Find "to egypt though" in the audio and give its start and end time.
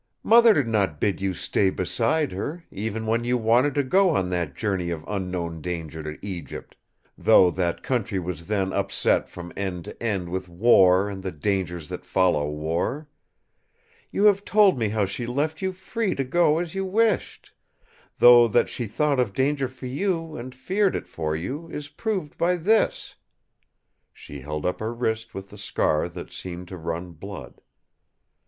6.01-7.51